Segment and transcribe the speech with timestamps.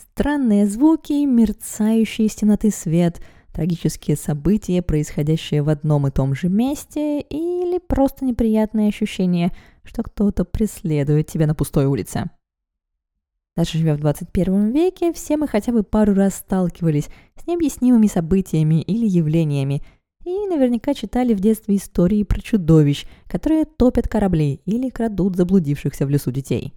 [0.00, 3.20] Странные звуки, мерцающий из темноты свет,
[3.52, 9.52] трагические события, происходящие в одном и том же месте, или просто неприятное ощущение,
[9.84, 12.30] что кто-то преследует тебя на пустой улице.
[13.56, 18.80] Даже живя в 21 веке, все мы хотя бы пару раз сталкивались с необъяснимыми событиями
[18.80, 19.82] или явлениями,
[20.24, 26.10] и наверняка читали в детстве истории про чудовищ, которые топят корабли или крадут заблудившихся в
[26.10, 26.72] лесу детей.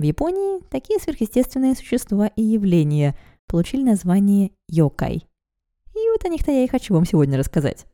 [0.00, 3.14] В Японии такие сверхъестественные существа и явления
[3.46, 5.26] получили название йокай.
[5.94, 7.84] И вот о них-то я и хочу вам сегодня рассказать.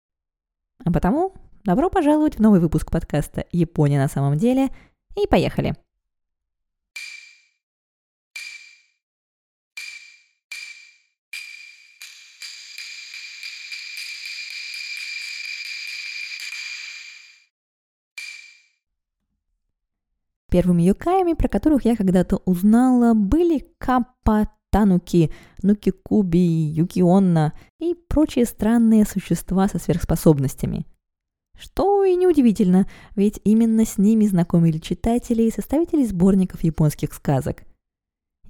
[0.85, 1.35] А потому
[1.65, 4.69] добро пожаловать в новый выпуск подкаста «Япония на самом деле»
[5.21, 5.75] и поехали!
[20.51, 25.33] Первыми юкаями, про которых я когда-то узнала, были Каппа, Тануки,
[25.63, 30.87] Нукикуби, Юкионна и прочие странные существа со сверхспособностями.
[31.59, 37.65] Что и неудивительно, ведь именно с ними знакомили читатели и составители сборников японских сказок.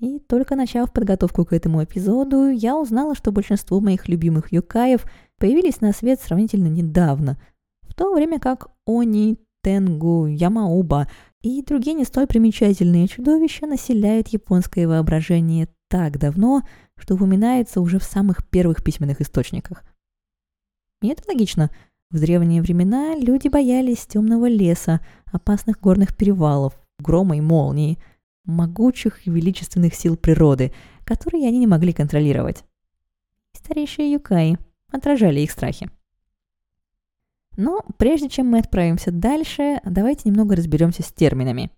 [0.01, 5.07] И только начав подготовку к этому эпизоду, я узнала, что большинство моих любимых юкаев
[5.39, 7.39] появились на свет сравнительно недавно,
[7.83, 11.09] в то время как Они, Тенгу, Ямауба
[11.43, 16.63] и другие не столь примечательные чудовища населяют японское воображение так давно,
[16.97, 19.85] что упоминается уже в самых первых письменных источниках.
[21.03, 21.71] И это логично.
[22.11, 27.99] В древние времена люди боялись темного леса, опасных горных перевалов, грома и молнии,
[28.45, 30.73] могучих и величественных сил природы,
[31.05, 32.65] которые они не могли контролировать.
[33.53, 34.59] Старейшие юкаи
[34.91, 35.91] отражали их страхи.
[37.57, 41.71] Но прежде чем мы отправимся дальше, давайте немного разберемся с терминами.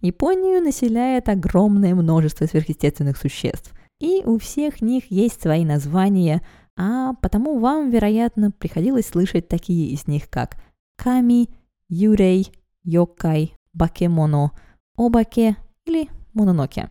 [0.00, 6.40] Японию населяет огромное множество сверхъестественных существ, и у всех них есть свои названия,
[6.76, 10.56] а потому вам, вероятно, приходилось слышать такие из них, как
[10.96, 11.50] Ками,
[11.90, 12.50] Юрей,
[12.82, 14.52] Йокай, Бакемоно,
[14.96, 16.90] Обаке или Мононоке.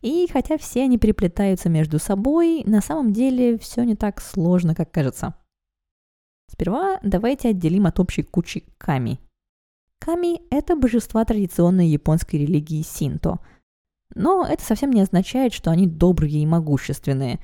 [0.00, 4.90] И хотя все они переплетаются между собой, на самом деле все не так сложно, как
[4.90, 5.34] кажется–
[6.52, 9.18] Сперва давайте отделим от общей кучи ками.
[9.98, 13.38] Ками– это божества традиционной японской религии синто.
[14.14, 17.40] Но это совсем не означает, что они добрые и могущественные.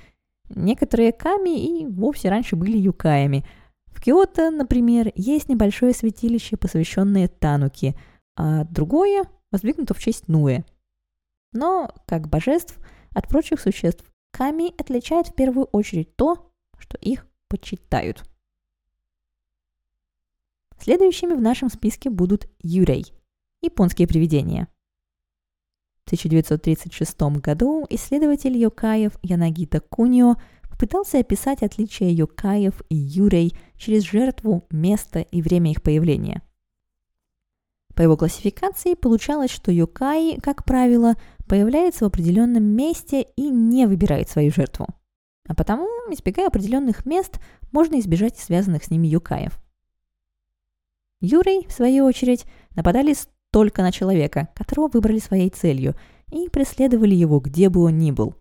[0.51, 3.47] Некоторые ками и вовсе раньше были юкаями.
[3.87, 7.97] В Киото, например, есть небольшое святилище, посвященное Тануки,
[8.37, 10.65] а другое воздвигнуто в честь Нуэ.
[11.55, 12.79] Но, как божеств,
[13.15, 18.23] от прочих существ Ками отличает в первую очередь то, что их почитают–
[20.81, 23.13] Следующими в нашем списке будут Юрей–
[23.63, 24.69] японские привидения.
[26.05, 30.37] В 1936 году исследователь Йокаев Янагита Кунио
[30.71, 36.43] попытался описать отличия Йокаев и Юрей через жертву, место и время их появления.
[37.97, 41.17] По его классификации получалось, что Йокаи, как правило,
[41.49, 44.87] появляется в определенном месте и не выбирает свою жертву.
[45.49, 47.41] А потому, избегая определенных мест,
[47.73, 49.59] можно избежать связанных с ними юкаев–
[51.21, 53.15] Юрий, в свою очередь, нападали
[53.51, 55.95] только на человека, которого выбрали своей целью,
[56.31, 58.35] и преследовали его, где бы он ни был.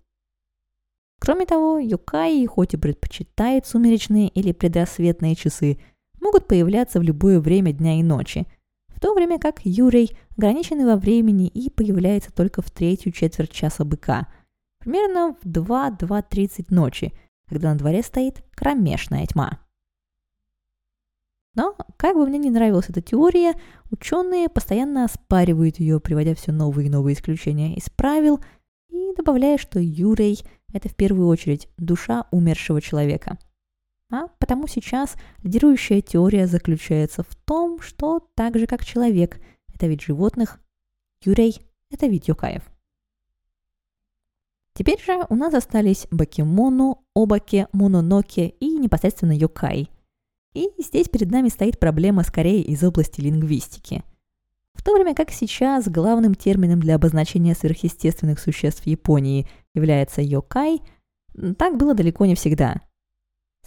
[1.19, 5.79] Кроме того, юкаи, хоть и предпочитают сумеречные или предрассветные часы,
[6.21, 8.45] могут появляться в любое время дня и ночи,
[8.89, 13.85] в то время как Юрий ограниченный во времени и появляется только в третью четверть часа
[13.85, 14.27] быка,
[14.79, 17.13] примерно в 2-2.30 ночи,
[17.47, 19.59] когда на дворе стоит кромешная тьма.
[21.57, 23.55] Но, как бы мне не нравилась эта теория,
[23.89, 28.39] ученые постоянно оспаривают ее, приводя все новые и новые исключения из правил
[28.89, 33.39] и добавляя, что Юрей– это в первую очередь душа умершего человека.
[34.11, 39.39] А потому сейчас лидирующая теория заключается в том, что так же как человек–
[39.73, 40.59] это вид животных,
[41.23, 42.61] Юрей– это вид юкаев.
[44.73, 49.89] Теперь же у нас остались Бакимону, Обаке, Мононоке и непосредственно Йокай–
[50.53, 54.03] и здесь перед нами стоит проблема скорее из области лингвистики.
[54.73, 60.81] В то время как сейчас главным термином для обозначения сверхъестественных существ в Японии является йокай,
[61.57, 62.81] так было далеко не всегда.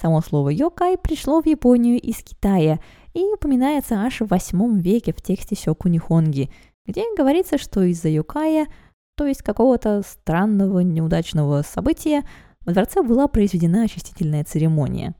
[0.00, 2.80] Само слово йокай пришло в Японию из Китая
[3.12, 6.50] и упоминается аж в восьмом веке в тексте Сёку Нихонги,
[6.86, 8.66] где говорится, что из-за йокая,
[9.16, 12.24] то есть какого-то странного неудачного события,
[12.62, 15.14] в дворце была произведена очистительная церемония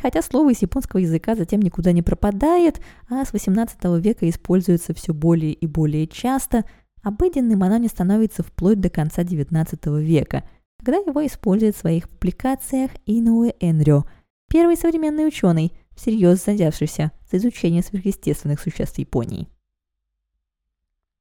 [0.00, 5.14] Хотя слово из японского языка затем никуда не пропадает, а с 18 века используется все
[5.14, 6.64] более и более часто,
[7.02, 10.44] обыденным оно не становится вплоть до конца XIX века,
[10.78, 14.04] когда его использует в своих публикациях Инуэ Энрё,
[14.48, 19.48] первый современный ученый, всерьез занявшийся за изучение сверхъестественных существ Японии.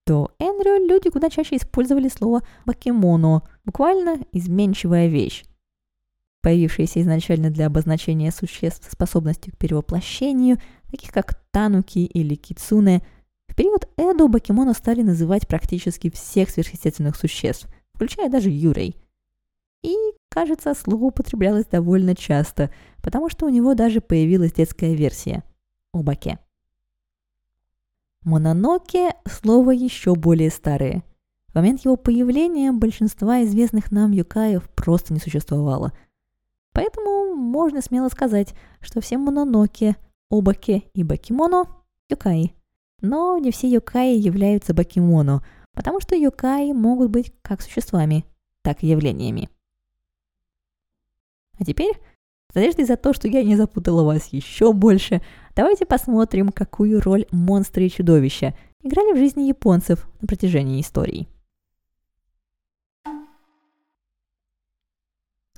[0.06, 5.46] То Энрю люди куда чаще использовали слово «бакемоно», буквально «изменчивая вещь»,
[6.44, 10.58] появившиеся изначально для обозначения существ способностью к перевоплощению,
[10.92, 13.02] таких как тануки или кицуне,
[13.48, 18.98] в период Эдо бакемоно стали называть практически всех сверхъестественных существ, включая даже Юрей.
[19.84, 19.96] И,
[20.30, 25.44] кажется, слово употреблялось довольно часто, потому что у него даже появилась детская версия–
[25.94, 26.40] Обаке.
[28.24, 31.04] Мононоке– слово еще более старое.
[31.48, 35.94] В момент его появления большинства известных нам юкаев просто не существовало.
[36.74, 39.96] Поэтому можно смело сказать, что все мононоке,
[40.30, 41.66] обаке и бакимоно–
[42.10, 42.54] юкаи.
[43.02, 45.44] Но не все юкаи являются бакимоно,
[45.74, 48.26] потому что юкаи могут быть как существами,
[48.64, 49.50] так и явлениями.
[51.60, 51.94] А теперь,
[52.52, 55.22] с надеждой за то, что я не запутала вас еще больше–
[55.56, 61.28] Давайте посмотрим, какую роль монстры и чудовища играли в жизни японцев на протяжении истории.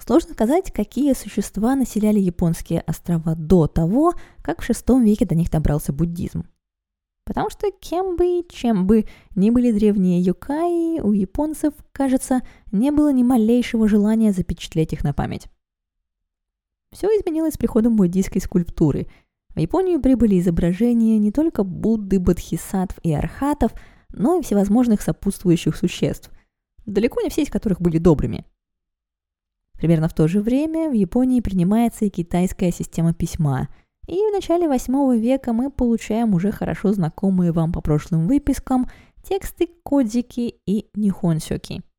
[0.05, 5.49] Сложно сказать, какие существа населяли японские острова до того, как в VI веке до них
[5.49, 6.47] добрался буддизм.
[7.25, 9.05] Потому что кем бы и чем бы
[9.35, 12.41] ни были древние юкаи, у японцев, кажется,
[12.71, 15.47] не было ни малейшего желания запечатлеть их на память.
[16.91, 19.07] Все изменилось с приходом буддийской скульптуры–
[19.55, 23.71] в Японию прибыли изображения не только Будды, Бодхисаттв и Архатов,
[24.11, 26.29] но и всевозможных сопутствующих существ,
[26.85, 28.45] далеко не все из которых были добрыми.
[29.77, 33.69] Примерно в то же время в Японии принимается и китайская система письма,
[34.07, 38.89] и в начале восьмого века мы получаем уже хорошо знакомые вам по прошлым выпискам
[39.23, 41.81] тексты кодзики и нихонсёки–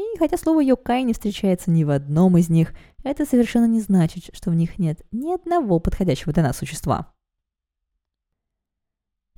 [0.00, 2.72] и хотя слово «йокай» не встречается ни в одном из них,
[3.04, 7.12] это совершенно не значит, что в них нет ни одного подходящего для нас существа.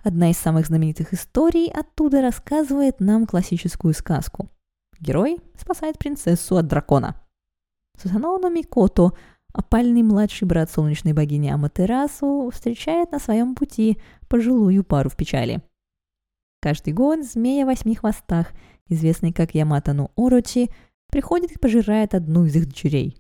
[0.05, 4.49] Одна из самых знаменитых историй оттуда рассказывает нам классическую сказку.
[5.03, 7.21] Герой спасает принцессу от дракона.
[8.01, 9.13] Сусаноно Микото,
[9.53, 15.61] опальный младший брат солнечной богини Аматерасу, встречает на своем пути пожилую пару в печали.
[16.63, 18.53] Каждый год змея восьми хвостах–
[18.93, 20.71] известный как Яматану Орочи,
[21.11, 23.17] приходит и пожирает одну из их дочерей.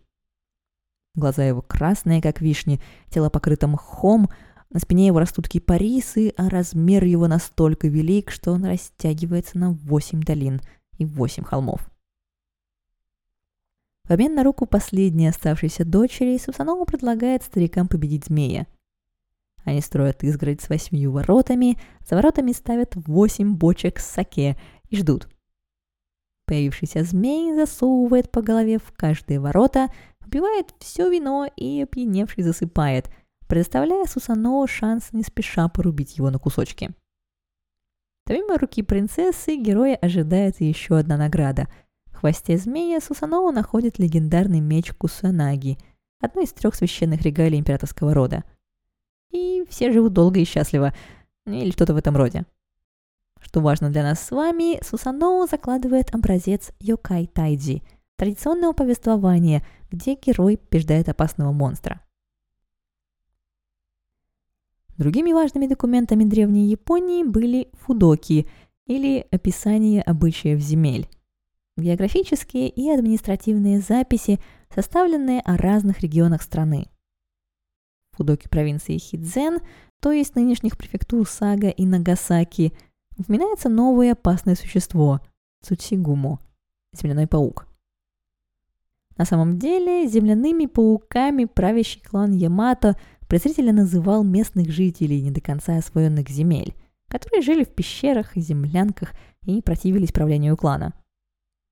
[1.14, 2.80] Глаза его красные, как вишни,
[3.10, 4.30] тело покрыто мхом,
[4.70, 10.22] на спине его растут кипарисы, а размер его настолько велик, что он растягивается на восемь
[10.22, 10.62] долин
[11.02, 11.80] и восемь холмов.
[14.04, 18.66] В обмен на руку последней оставшейся дочери Сусанова предлагает старикам победить змея.
[19.64, 21.78] Они строят изгородь с восьмью воротами,
[22.08, 24.58] за воротами ставят восемь бочек с саке
[24.88, 25.28] и ждут,
[26.52, 29.88] Появившийся змей засовывает по голове в каждые ворота,
[30.20, 33.10] выпивает все вино и опьяневший засыпает,
[33.46, 36.90] предоставляя Сусано шанс не спеша порубить его на кусочки.
[38.24, 41.68] Помимо руки принцессы, героя ожидает еще одна награда.
[42.06, 45.76] В хвосте змея Сусанова находит легендарный меч Кусанаги,
[46.20, 48.44] одно из трех священных регалий императорского рода.
[49.30, 50.94] И все живут долго и счастливо,
[51.46, 52.44] или что-то в этом роде.
[53.40, 57.82] Что важно для нас с вами, Сусаноу закладывает образец Йокай Тайджи,
[58.16, 62.00] традиционного повествования, где герой побеждает опасного монстра.
[64.98, 68.46] Другими важными документами древней Японии были фудоки,
[68.86, 71.08] или описание обычаев земель.
[71.76, 74.40] Географические и административные записи,
[74.74, 76.88] составленные о разных регионах страны.
[78.12, 79.60] Фудоки провинции Хидзен,
[80.00, 82.72] то есть нынешних префектур Сага и Нагасаки–
[83.18, 85.20] упоминается новое опасное существо–
[85.62, 86.40] Цуцигуму–
[86.92, 87.66] земляной паук.
[89.16, 92.96] На самом деле, земляными пауками правящий клан Ямато
[93.32, 96.74] презрительно называл местных жителей не до конца освоенных земель,
[97.08, 99.14] которые жили в пещерах и землянках
[99.46, 100.92] и противились правлению клана.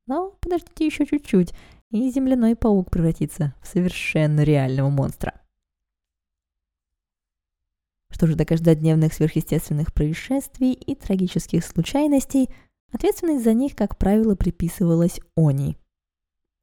[0.07, 1.52] Но подождите еще чуть-чуть,
[1.90, 5.38] и земляной паук превратится в совершенно реального монстра.
[8.09, 12.49] Что же до каждодневных сверхъестественных происшествий и трагических случайностей,
[12.90, 15.76] ответственность за них, как правило, приписывалась Они.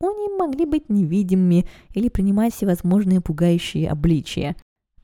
[0.01, 4.55] Они могли быть невидимыми или принимать всевозможные пугающие обличия,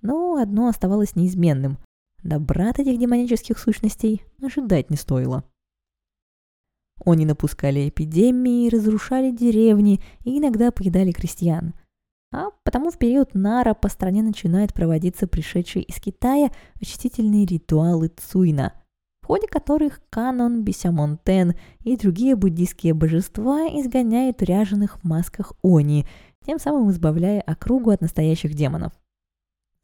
[0.03, 1.79] но одно оставалось неизменным–
[2.23, 5.43] добра от этих демонических сущностей ожидать не стоило.
[7.03, 11.73] Они напускали эпидемии, разрушали деревни и иногда поедали крестьян–
[12.33, 16.49] а потому в период Нара по стране начинают проводиться пришедшие из Китая
[16.81, 18.73] очистительные ритуалы Цуйна,
[19.21, 26.07] в ходе которых Канон, Бисямонтен и другие буддийские божества изгоняют ряженых в масках Они,
[26.43, 28.93] тем самым избавляя округу от настоящих демонов.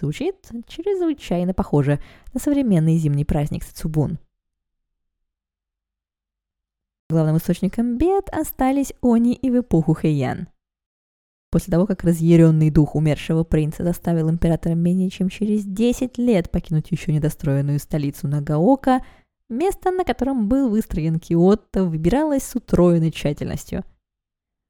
[0.01, 0.35] Звучит
[0.67, 1.99] чрезвычайно похоже
[2.33, 4.17] на современный зимний праздник Цубун.
[7.09, 10.47] Главным источником бед остались Они и в эпоху Хэйян.
[11.51, 16.91] После того, как разъяренный дух умершего принца заставил императора менее чем через 10 лет покинуть
[16.91, 19.03] еще недостроенную столицу Нагаока,
[19.49, 23.83] место, на котором был выстроен Киотто, выбиралось с утроенной тщательностью.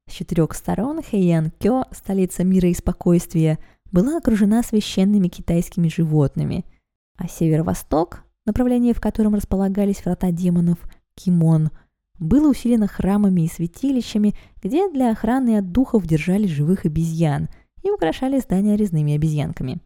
[0.09, 3.59] С четырех сторон Хэйян-Кё, столица мира и спокойствия,
[3.91, 6.65] была окружена священными китайскими животными,
[7.17, 10.77] а северо-восток, направление в котором располагались врата демонов,
[11.15, 11.71] Кимон–
[12.19, 17.47] было усилено храмами и святилищами, где для охраны от духов держали живых обезьян
[17.81, 19.79] и украшали здания резными обезьянками.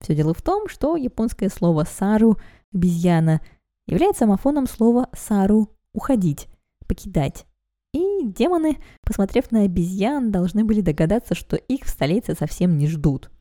[0.00, 2.38] Все дело в том, что японское слово «сару»–
[2.74, 3.40] «обезьяна»
[3.86, 6.48] является амофоном слова «сару»– «уходить»,
[6.86, 7.46] «покидать».
[7.92, 13.30] И демоны, посмотрев на обезьян, должны были догадаться, что их в столице совсем не ждут–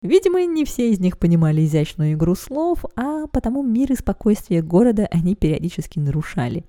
[0.00, 5.08] Видимо, не все из них понимали изящную игру слов, а потому мир и спокойствие города
[5.10, 6.64] они периодически нарушали.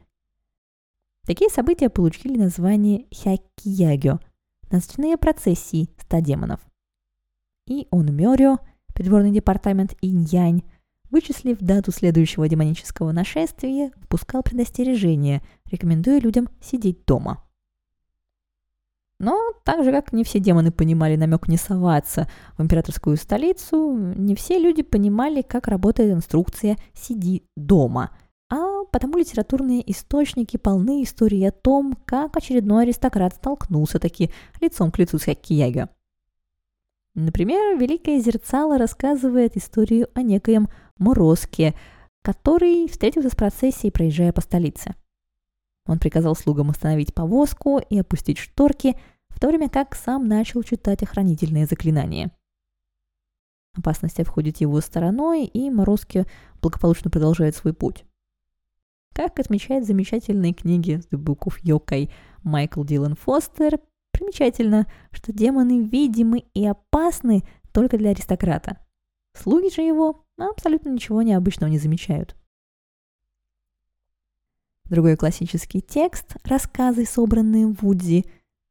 [1.27, 4.17] Такие события получили название хякиягё–
[4.71, 6.59] ночные процессии ста демонов.
[7.67, 8.57] И Онмёрё,
[8.95, 10.63] придворный департамент Инь-Янь,
[11.11, 17.43] вычислив дату следующего демонического нашествия, впускал предостережение, рекомендуя людям сидеть дома–
[19.19, 24.33] но так же, как не все демоны понимали намек не соваться в императорскую столицу, не
[24.33, 28.11] все люди понимали, как работает инструкция «сиди дома»,
[28.49, 34.97] а потому литературные источники полны истории о том, как очередной аристократ столкнулся таки лицом к
[34.97, 35.89] лицу с Хаккияга.
[37.19, 41.75] Например, Великое Зерцало рассказывает историю о некоем Морозке,
[42.21, 44.95] который встретился с процессией, проезжая по столице–
[45.89, 48.95] он приказал слугам остановить повозку и опустить шторки,
[49.29, 52.29] в то время как сам начал читать охранительные заклинания.
[53.75, 56.27] Опасность обходит его стороной, и Морозки
[56.61, 58.05] благополучно продолжает свой путь.
[59.13, 62.11] Как отмечает в замечательной книге The Book
[62.43, 63.79] Майкл Дилан Фостер,
[64.11, 68.77] примечательно, что демоны видимы и опасны только для аристократа.
[69.33, 72.35] Слуги же его абсолютно ничего необычного не замечают.
[74.85, 78.25] Другой классический текст, рассказы, собранные Вудзи,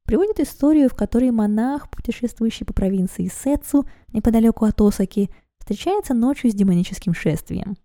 [0.05, 6.55] приводит историю, в которой монах, путешествующий по провинции Сетсу, неподалеку от Осаки, встречается ночью с
[6.55, 7.77] демоническим шествием.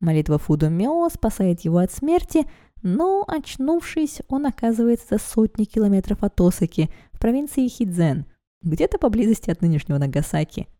[0.00, 2.46] Молитва Фудомео спасает его от смерти,
[2.82, 8.26] но, очнувшись, он оказывается за сотни километров от Осаки, в провинции Хидзен,
[8.62, 10.66] где-то поблизости от нынешнего Нагасаки–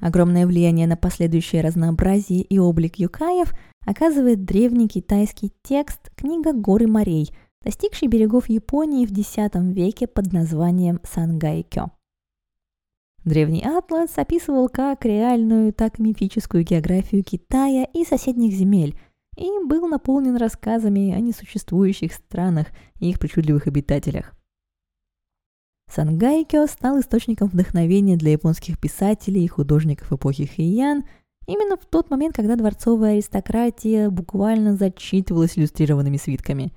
[0.00, 3.52] Огромное влияние на последующее разнообразие и облик юкаев
[3.84, 7.30] оказывает древний китайский текст «Книга горы морей»,
[7.64, 9.36] достигший берегов Японии в X
[9.74, 11.88] веке под названием Сангайкё.
[13.28, 18.98] Древний атлас описывал как реальную, так и мифическую географию Китая и соседних земель
[19.36, 22.68] и был наполнен рассказами о несуществующих странах
[22.98, 24.32] и их причудливых обитателях.
[25.92, 31.04] Сангайкё стал источником вдохновения для японских писателей и художников эпохи Хэйян
[31.46, 36.72] именно в тот момент, когда дворцовая аристократия буквально зачитывалась иллюстрированными свитками.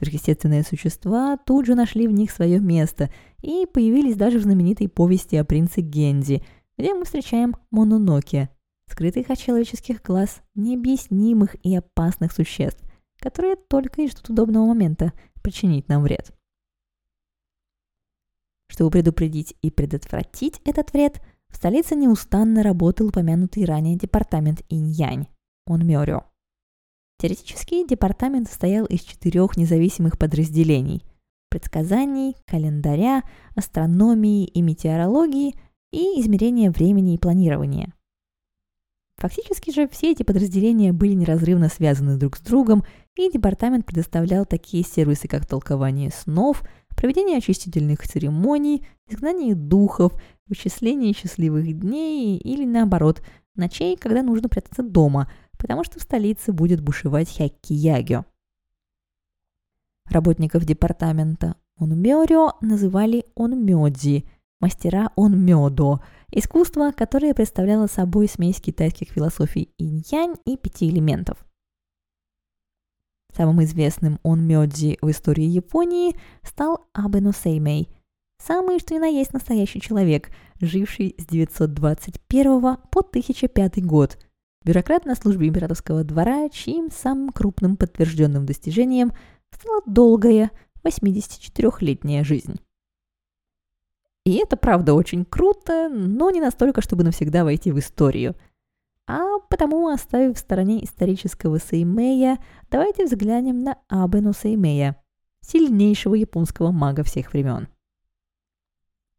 [0.00, 3.10] Сверхъестественные существа тут же нашли в них свое место
[3.42, 6.42] и появились даже в знаменитой повести о принце Гензи,
[6.78, 8.48] где мы встречаем Мононоке,
[8.86, 12.82] скрытых от человеческих глаз необъяснимых и опасных существ,
[13.18, 16.32] которые только и ждут удобного момента причинить нам вред.
[18.68, 25.26] Чтобы предупредить и предотвратить этот вред, в столице неустанно работал упомянутый ранее департамент Инь-Янь,
[25.66, 26.29] он Мёрё.
[27.20, 31.04] Теоретически департамент состоял из четырех независимых подразделений–
[31.50, 33.24] предсказаний, календаря,
[33.54, 35.54] астрономии и метеорологии
[35.92, 37.92] и измерения времени и планирования.
[39.18, 42.84] Фактически же все эти подразделения были неразрывно связаны друг с другом,
[43.16, 46.62] и департамент предоставлял такие сервисы, как толкование снов–
[46.96, 50.14] проведение очистительных церемоний, изгнание духов,
[50.46, 53.22] вычисление счастливых дней или наоборот,
[53.56, 58.24] ночей, когда нужно прятаться дома, потому что в столице будет бушевать хякки-ягё.
[60.06, 64.24] Работников департамента Онмёрё называли онмёдзи,
[64.60, 66.00] мастера онмёдо,
[66.32, 71.44] искусство, которое представляло собой смесь китайских философий инь-янь и пяти элементов–
[73.36, 77.88] Самым известным он Мёдзи в истории Японии стал Абе Сеймей,
[78.38, 84.18] Самый что ни на есть настоящий человек, живший с 921 по 1005 год.
[84.64, 89.12] Бюрократ на службе императорского двора, чьим самым крупным подтвержденным достижением
[89.50, 90.50] стала долгая
[90.84, 92.60] 84-летняя жизнь.
[94.24, 98.36] И это правда очень круто, но не настолько, чтобы навсегда войти в историю.
[99.06, 102.38] А потому, оставив в стороне исторического Сеймея,
[102.70, 105.02] давайте взглянем на Абену Сеймея,
[105.40, 107.68] сильнейшего японского мага всех времен.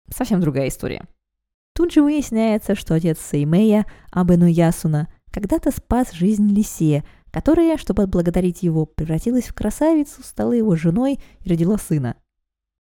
[0.08, 1.08] Совсем другая история.
[1.74, 8.64] Тут же выясняется, что отец Сеймея, Абену Ясуна, когда-то спас жизнь Лисе, которая, чтобы отблагодарить
[8.64, 12.16] его, превратилась в красавицу, стала его женой и родила сына.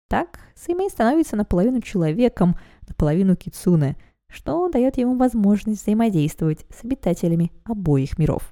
[0.09, 2.57] Так Сеймей становится наполовину человеком,
[2.89, 3.97] наполовину кицуне,
[4.29, 8.51] что дает ему возможность взаимодействовать с обитателями обоих миров.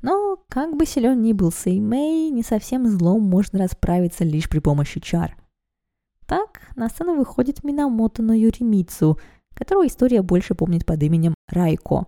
[0.00, 5.00] Но, как бы силен ни был Сеймей, не совсем злом можно расправиться лишь при помощи
[5.00, 5.36] чар.
[6.26, 9.18] Так на сцену выходит Минамото но Юримицу,
[9.54, 12.06] которого история больше помнит под именем Райко.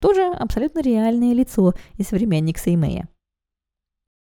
[0.00, 3.08] Тоже абсолютно реальное лицо и современник Сеймея.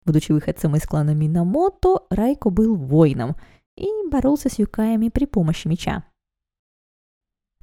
[0.05, 3.35] Будучи выходцем из клана Минамото, Райко был воином
[3.75, 6.05] и боролся с юкаями при помощи меча.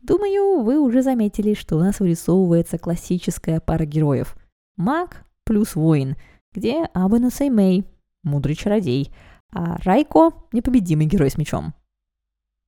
[0.03, 4.37] Думаю, вы уже заметили, что у нас вырисовывается классическая пара героев.
[4.77, 6.17] Маг плюс воин,
[6.53, 7.85] где Абену Сеймей,
[8.25, 9.15] мудрый чародей,
[9.53, 11.75] а Райко– непобедимый герой с мечом.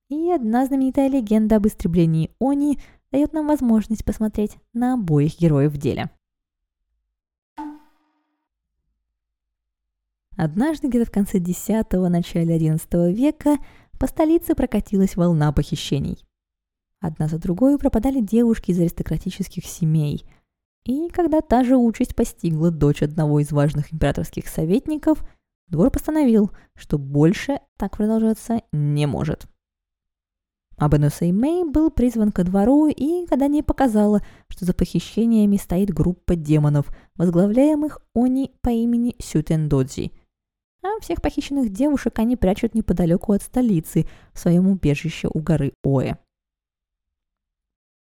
[0.09, 2.79] И одна знаменитая легенда об истреблении Они
[3.15, 6.09] дает нам возможность посмотреть на обоих героев в деле.
[10.35, 13.57] Однажды, где-то в конце X-го, начале XI века,
[13.97, 16.25] по столице прокатилась волна похищений.
[16.99, 20.25] Одна за другой пропадали девушки из аристократических семей.
[20.83, 25.25] И когда та же участь постигла дочь одного из важных императорских советников,
[25.69, 29.47] двор постановил, что больше так продолжаться не может.
[30.77, 36.35] Абену Сеймей был призван ко двору, и когда не показала, что за похищениями стоит группа
[36.35, 40.11] демонов, возглавляемых Они по имени Сютен Додзи–
[40.85, 46.17] а всех похищенных девушек они прячут неподалеку от столицы, в своем убежище у горы Оэ.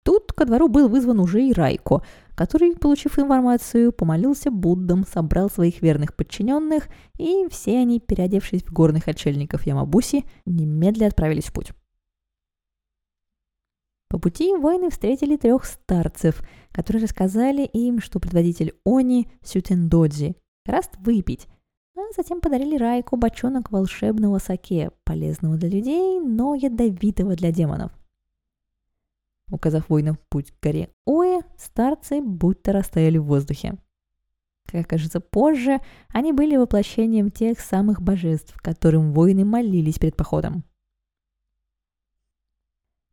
[0.04, 2.04] Тут ко двору был вызван уже и Райко,
[2.36, 9.08] который, получив информацию, помолился Буддам, собрал своих верных подчиненных, и все они, переодевшись в горных
[9.08, 11.72] отшельников Ямабуси, немедленно отправились в путь.
[14.10, 16.42] По пути воины встретили трех старцев,
[16.72, 21.48] которые рассказали им, что предводитель Они Сютендодзи раст выпить,
[21.98, 27.92] а затем подарили Райку бочонок волшебного саке, полезного для людей, но ядовитого для демонов.
[29.52, 33.78] Указав воинов путь к горе Оэ, старцы будто растаяли в воздухе.
[34.66, 40.66] Как окажется позже, они были воплощением тех самых божеств, которым воины молились перед походом.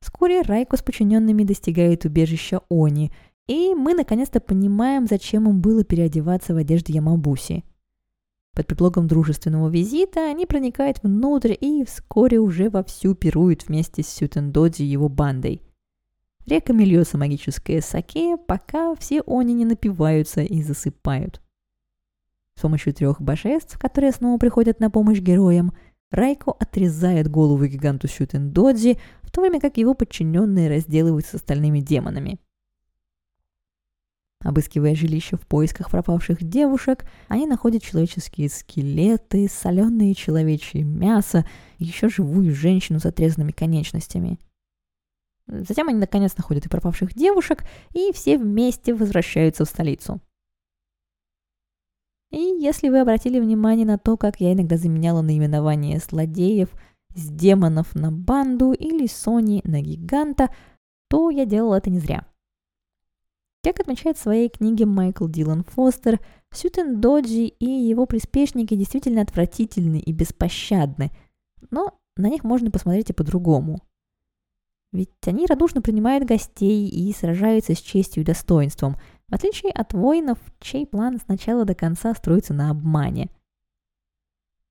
[0.04, 3.10] Вскоре Райко с подчиненными достигает убежища Они,
[3.46, 7.64] и мы наконец-то понимаем, зачем им было переодеваться в одежды Ямабуси–
[8.54, 14.82] под предлогом дружественного визита они проникают внутрь и вскоре уже вовсю пируют вместе с Сютендоди
[14.82, 15.60] и его бандой.
[16.46, 21.42] Реками льется магическое саке, пока все они не напиваются и засыпают.
[22.54, 25.72] С помощью трех божеств, которые снова приходят на помощь героям,
[26.12, 29.00] Райко отрезает голову гиганту Сютендоди,
[29.34, 32.40] то время как его подчиненные разделывают с остальными демонами–
[34.44, 41.46] Обыскивая жилище в поисках пропавших девушек, они находят человеческие скелеты, соленые человечье мясо
[41.78, 44.38] и еще живую женщину с отрезанными конечностями.
[45.46, 50.20] Затем они наконец находят и пропавших девушек, и все вместе возвращаются в столицу.
[52.30, 56.68] И если вы обратили внимание на то, как я иногда заменяла наименование злодеев
[57.14, 60.50] с демонов на банду или Сони на гиганта,
[61.08, 62.26] то я делала это не зря–
[63.64, 66.20] как отмечает в своей книге Майкл Дилан Фостер,
[66.52, 71.10] Сютен Доджи и его приспешники действительно отвратительны и беспощадны,
[71.70, 73.80] но на них можно посмотреть и по-другому.
[74.92, 78.96] Ведь они радушно принимают гостей и сражаются с честью и достоинством,
[79.28, 83.30] в отличие от воинов, чей план с начала до конца строится на обмане.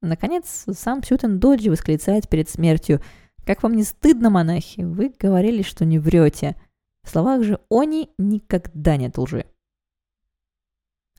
[0.04, 3.02] Наконец, сам Сютен Доджи восклицает перед смертью
[3.46, 4.82] «Как вам не стыдно, монахи?
[4.82, 6.58] Вы говорили, что не врете».
[7.04, 9.46] В словах же «они» никогда нет лжи.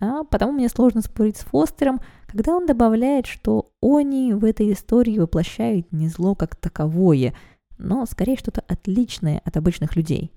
[0.00, 5.18] А потому мне сложно спорить с Фостером, когда он добавляет, что они в этой истории
[5.18, 7.34] воплощают не зло как таковое,
[7.78, 10.30] но скорее что-то отличное от обычных людей.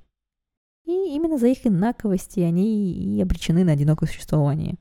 [0.86, 4.78] И именно за их инаковости они и обречены на одинокое существование.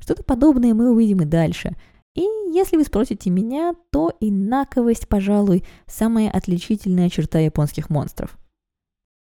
[0.00, 1.76] Что-то подобное мы увидим и дальше.
[2.14, 8.36] И если вы спросите меня, то инаковость, пожалуй, самая отличительная черта японских монстров.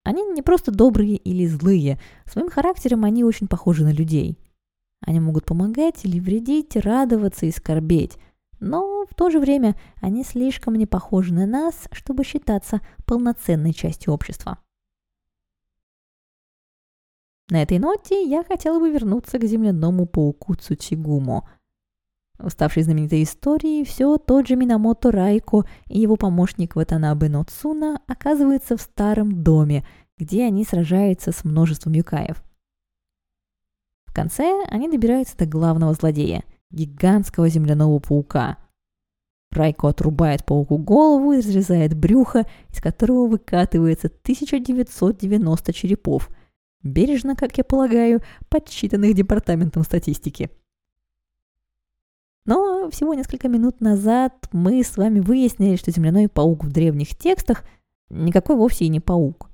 [0.04, 4.38] Они не просто добрые или злые, своим характером они очень похожи на людей.
[5.00, 8.18] Они могут помогать или вредить, радоваться и скорбеть,
[8.60, 14.12] но в то же время они слишком не похожи на нас, чтобы считаться полноценной частью
[14.12, 14.58] общества.
[17.50, 21.48] На этой ноте я хотела бы вернуться к земляному пауку Цучигумо.
[22.38, 28.80] Уставший знаменитой историей, все тот же Минамото Райко и его помощник Ватанабе Ноцуна оказываются в
[28.80, 29.84] старом доме,
[30.18, 32.42] где они сражаются с множеством юкаев.
[34.06, 38.58] В конце они добираются до главного злодея– гигантского земляного паука.
[39.50, 46.30] Райко отрубает пауку голову и разрезает брюхо, из которого выкатывается 1990 черепов–
[46.82, 50.50] Бережно, как я полагаю, подсчитанных департаментом статистики.
[52.44, 57.64] Но всего несколько минут назад мы с вами выяснили, что земляной паук в древних текстах
[58.10, 59.48] никакой вовсе и не паук.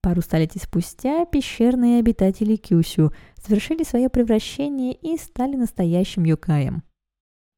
[0.00, 6.82] Пару столетий спустя пещерные обитатели Кюсю совершили свое превращение и стали настоящим юкаем.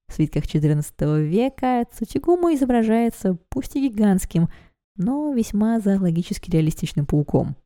[0.09, 4.49] В свитках XIV века Цутигуму изображается пусть и гигантским,
[4.97, 7.55] но весьма зоологически реалистичным пауком–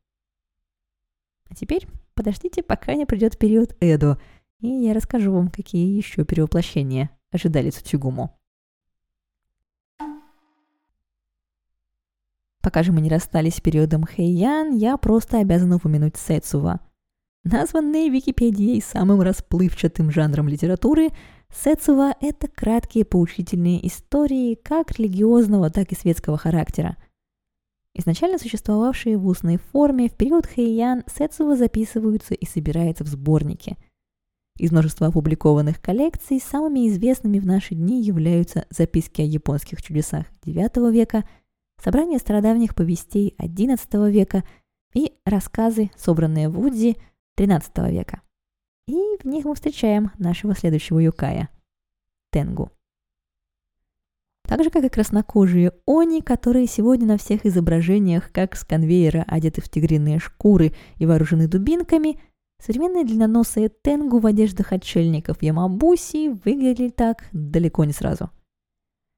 [1.49, 4.19] а теперь подождите, пока не придет период Эдо,
[4.59, 8.33] и я расскажу вам, какие еще перевоплощения ожидали Цучугуму.
[12.61, 16.81] Пока же мы не расстались с периодом Хэйян, я просто обязана упомянуть Сэцува.
[17.43, 21.11] Названный Википедией самым расплывчатым жанром литературы,
[21.49, 26.97] Сэцува– это краткие поучительные истории как религиозного, так и светского характера–
[27.97, 33.75] Изначально существовавшие в устной форме, в период Хэйян Сэцува записываются и собираются в сборники.
[34.59, 40.91] Из множества опубликованных коллекций самыми известными в наши дни являются записки о японских чудесах IX
[40.91, 41.27] века,
[41.83, 44.43] собрание стародавних повестей XI века
[44.93, 46.97] и рассказы, собранные в Удзи
[47.35, 48.21] XIII века.
[48.87, 51.49] И в них мы встречаем нашего следующего юкая–
[52.31, 52.71] Тенгу.
[54.47, 59.61] Так же, как и краснокожие они, которые сегодня на всех изображениях, как с конвейера, одеты
[59.61, 62.17] в тигриные шкуры и вооружены дубинками,
[62.63, 68.31] современные длинноносые тенгу в одеждах отшельников Ямабуси выглядели так далеко не сразу.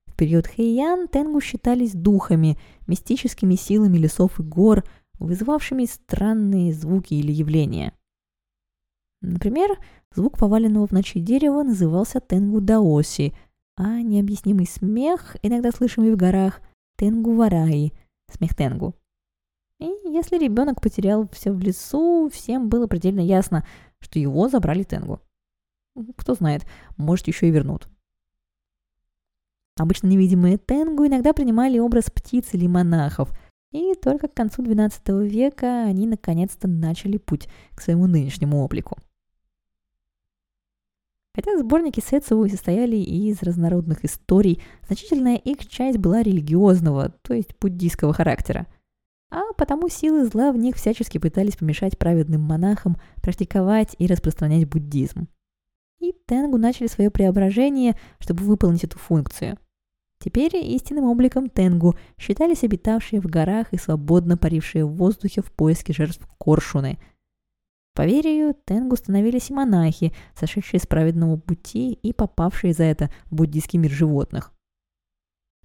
[0.08, 4.84] В период Хэйян тенгу считались духами, мистическими силами лесов и гор,
[5.20, 7.94] вызывавшими странные звуки или явления.
[9.22, 9.78] Например,
[10.16, 13.36] звук поваленного в ночи дерева назывался тенгу даоси–
[13.80, 16.60] а необъяснимый смех, иногда слышимый в горах,
[16.98, 17.94] тенгу-вараи,
[18.30, 18.94] смех тенгу.
[19.80, 23.66] И если ребенок потерял все в лесу, всем было предельно ясно,
[24.02, 25.22] что его забрали тенгу.
[26.18, 26.66] Кто знает,
[26.98, 27.88] может еще и вернут.
[29.78, 33.32] Обычно невидимые тенгу иногда принимали образ птиц или монахов,
[33.72, 38.98] и только к концу XII века они наконец-то начали путь к своему нынешнему облику.
[41.40, 48.12] Хотя сборники Сетсовой состояли из разнородных историй, значительная их часть была религиозного, то есть буддийского
[48.12, 48.68] характера.
[49.32, 55.30] А потому силы зла в них всячески пытались помешать праведным монахам практиковать и распространять буддизм.
[56.02, 59.58] И Тенгу начали свое преображение, чтобы выполнить эту функцию.
[60.22, 65.94] Теперь истинным обликом Тенгу считались обитавшие в горах и свободно парившие в воздухе в поиске
[65.94, 67.00] жертв коршуны–
[68.00, 73.36] по верию, Тенгу становились и монахи, сошедшие с праведного пути и попавшие за это в
[73.36, 74.54] буддийский мир животных.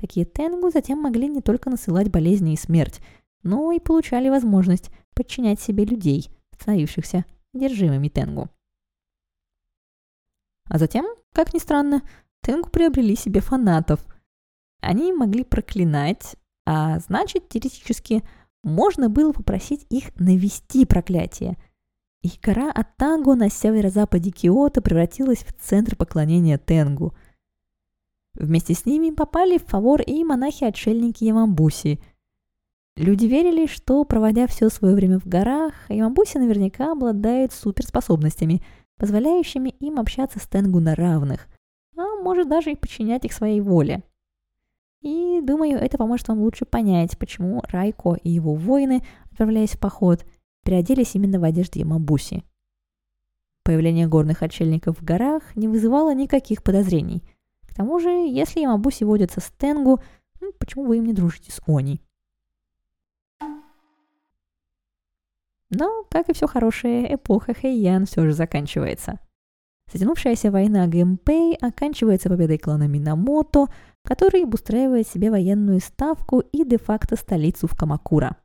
[0.01, 3.01] Такие Тенгу затем могли не только насылать болезни и смерть,
[3.45, 8.49] но и получали возможность подчинять себе людей, становившихся одержимыми Тенгу.
[10.69, 12.03] А затем, как ни странно,
[12.43, 14.05] Тенгу приобрели себе фанатов.
[14.81, 16.35] Они могли проклинать,
[16.67, 18.25] а значит, теоретически,
[18.65, 21.57] можно было попросить их навести проклятие–
[22.25, 27.15] и гора Атанго на северо-западе Киото превратилась в центр поклонения Тенгу.
[28.33, 32.01] Вместе с ними попали в фавор и монахи-отшельники Ямамбуси.
[32.97, 38.65] Люди верили, что, проводя все свое время в горах, Ямамбуси наверняка обладают суперспособностями,
[38.97, 41.47] позволяющими им общаться с Тенгу на равных,
[41.95, 44.03] а может даже и подчинять их своей воле.
[45.03, 50.25] И думаю, это поможет вам лучше понять, почему Райко и его воины, отправляясь в поход,
[50.65, 52.45] переоделись именно в одежды Ямабуси.
[53.63, 57.23] Появление горных отшельников в горах не вызывало никаких подозрений.
[57.67, 60.01] К тому же, если Ямабуси водятся с Тенгу,
[60.41, 62.01] ну, почему вы им не дружите с Они?
[65.71, 69.19] Но, как и все хорошее, эпоха Хэйян все же заканчивается.
[69.93, 73.67] Затянувшаяся война Гэмпэй оканчивается победой клана Минамото,
[74.03, 78.37] который обустраивает себе военную ставку и де-факто столицу в Камакура.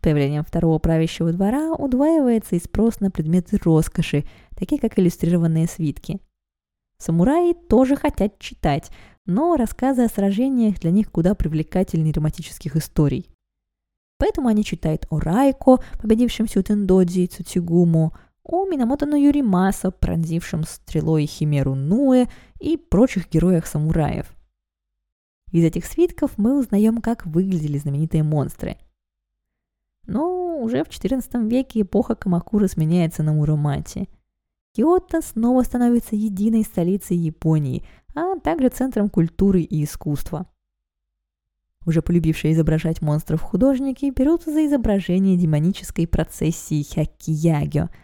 [0.00, 4.24] Появлением второго правящего двора удваивается и спрос на предметы роскоши,
[4.56, 6.20] такие как иллюстрированные свитки.
[6.98, 8.90] Самураи тоже хотят читать,
[9.26, 13.28] но рассказы о сражениях для них куда привлекательнее романтических историй.
[14.18, 21.74] Поэтому они читают о Райко, победившем Сютендодзи и Цутигуму, о Минамото Юримаса, пронзившем стрелой химеру
[21.74, 22.26] Нуэ
[22.58, 24.26] и прочих героях-самураев.
[25.52, 28.76] Из этих свитков мы узнаем, как выглядели знаменитые монстры.
[30.06, 34.08] Но уже в XIV веке эпоха Камакуры сменяется на Муромати.
[34.74, 37.84] Киото снова становится единой столицей Японии,
[38.14, 40.46] а также центром культуры и искусства.
[41.86, 47.88] Уже полюбившие изображать монстров художники берутся за изображение демонической процессии Хякки-Ягё–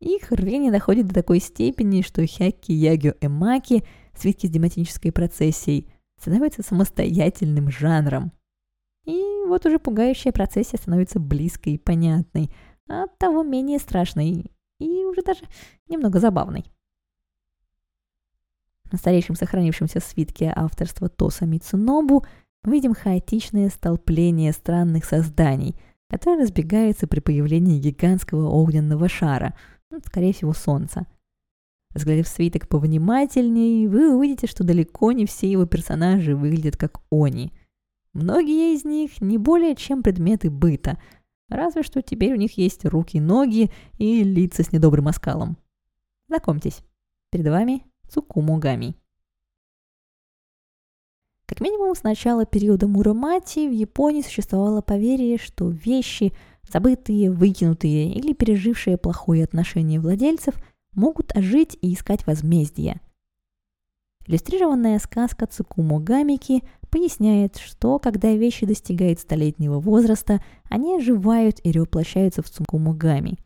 [0.00, 3.84] их рвение доходит до такой степени, что Хяки Ягё Эмаки,
[4.16, 8.32] свитки с дематической процессией, становятся самостоятельным жанром.
[9.10, 12.50] И вот уже пугающая процессия становится близкой и понятной,
[12.88, 15.42] а того менее страшной и уже даже
[15.88, 16.64] немного забавной.
[18.92, 22.24] На старейшем сохранившемся свитке авторства Тоса Мицунобу
[22.64, 25.76] мы видим хаотичное столпление странных созданий,
[26.08, 29.54] которое разбегается при появлении гигантского огненного шара–
[29.90, 31.06] ну, скорее всего, солнца.
[31.92, 37.52] Разглядев свиток повнимательнее, вы увидите, что далеко не все его персонажи выглядят как они.
[38.12, 41.00] Многие из них не более чем предметы быта,
[41.48, 45.56] разве что теперь у них есть руки, ноги и лица с недобрым оскалом.
[46.28, 46.80] Знакомьтесь,
[47.30, 48.96] перед вами Цукумогами.
[51.46, 56.32] Как минимум, с начала периода Муромати в Японии существовало поверье, что вещи–
[56.72, 60.54] Забытые, выкинутые или пережившие плохое отношение владельцев
[60.92, 63.00] могут ожить и искать возмездие.
[64.26, 72.42] Иллюстрированная сказка Цукумо Гамики поясняет, что когда вещи достигают столетнего возраста, они оживают и воплощаются
[72.42, 73.38] в Цукумо Гами.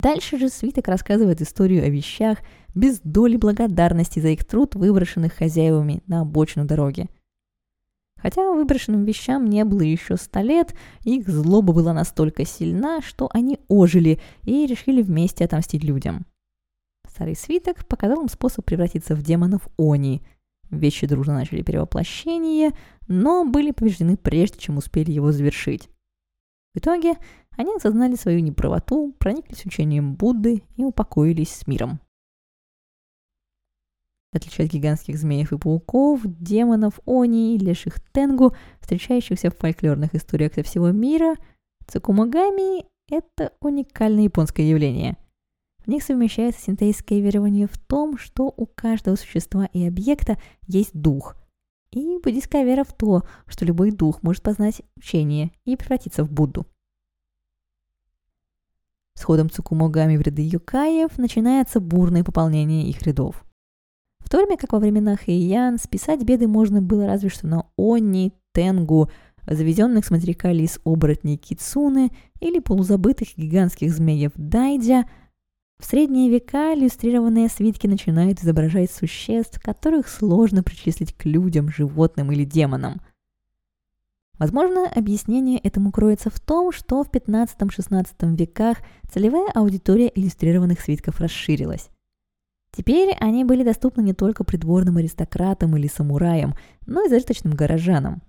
[0.00, 2.38] Дальше же свиток рассказывает историю о вещах
[2.74, 7.06] без доли благодарности за их труд, выброшенных хозяевами на обочину дороги–
[8.26, 10.74] Хотя выброшенным вещам не было еще ста лет,
[11.04, 16.26] их злоба была настолько сильна, что они ожили и решили вместе отомстить людям.
[17.08, 20.22] Старый свиток показал им способ превратиться в демонов Они.
[20.70, 22.72] Вещи дружно начали перевоплощение,
[23.06, 25.88] но были побеждены прежде, чем успели его завершить.
[26.74, 27.14] В итоге
[27.56, 32.00] они осознали свою неправоту, прониклись учением Будды и упокоились с миром.
[34.32, 40.14] В отличие от гигантских змеев и пауков, демонов, они и леших тенгу, встречающихся в фольклорных
[40.14, 41.36] историях со всего мира,
[41.86, 45.16] цукумагами– это уникальное японское явление.
[45.86, 51.36] В них совмещается синтейское верование в том, что у каждого существа и объекта есть дух.
[51.92, 56.66] И буддийская вера в то, что любой дух может познать учение и превратиться в Будду.
[59.14, 63.44] С ходом Цукумогами в ряды юкаев начинается бурное пополнение их рядов.
[64.18, 68.32] В то время как во времена Хэйян списать беды можно было разве что на Они,
[68.52, 69.08] Тенгу,
[69.46, 75.06] завезенных с материка лис оборотней Кицуны или полузабытых гигантских змеев Дайдя,
[75.78, 82.44] в средние века иллюстрированные свитки начинают изображать существ, которых сложно причислить к людям, животным или
[82.44, 83.00] демонам.
[84.38, 88.78] Возможно, объяснение этому кроется в том, что в 15-16 веках
[89.10, 91.90] целевая аудитория иллюстрированных свитков расширилась.
[92.70, 96.54] Теперь они были доступны не только придворным аристократам или самураям,
[96.86, 98.22] но и зажиточным горожанам.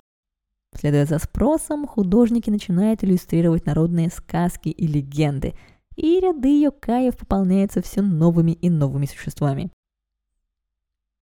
[0.73, 5.55] Следуя за спросом, художники начинают иллюстрировать народные сказки и легенды,
[5.97, 9.69] и ряды йокаев пополняются все новыми и новыми существами.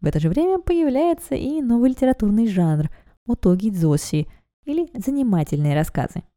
[0.00, 2.90] В это же время появляется и новый литературный жанр–
[3.26, 4.29] отоги дзоси,
[4.64, 6.22] или занимательные рассказы–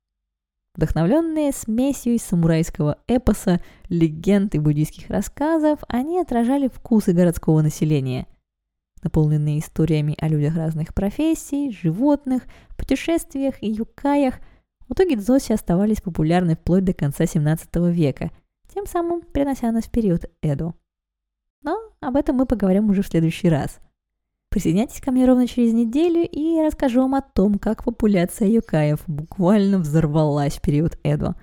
[0.79, 8.27] Вдохновленные смесью из самурайского эпоса, легенд и буддийских рассказов, они отражали вкусы городского населения.
[9.03, 12.43] Наполненные историями о людях разных профессий, животных,
[12.77, 14.39] путешествиях и юкаях,
[14.89, 18.31] в итоге дзоси оставались популярны вплоть до конца 17 века,
[18.73, 20.73] тем самым перенося нас в период Эдо.
[21.61, 23.79] Но об этом мы поговорим уже в следующий раз–
[24.49, 29.77] Присоединяйтесь ко мне ровно через неделю и расскажу вам о том, как популяция юкаев буквально
[29.77, 31.35] взорвалась в период Эдо,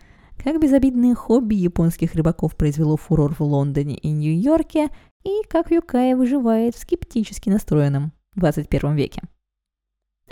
[0.43, 4.89] как безобидное хобби японских рыбаков произвело фурор в Лондоне и Нью-Йорке,
[5.23, 9.23] и как юкая выживает в скептически настроенном 21 веке.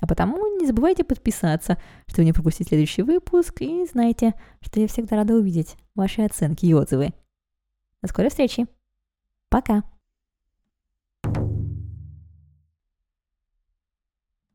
[0.00, 5.16] А потому не забывайте подписаться, чтобы не пропустить следующий выпуск, и знайте, что я всегда
[5.16, 7.12] рада увидеть ваши оценки и отзывы.
[8.02, 8.66] До скорой встречи.
[9.48, 9.84] Пока.